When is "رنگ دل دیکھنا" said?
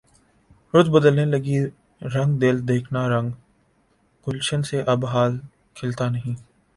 2.01-3.01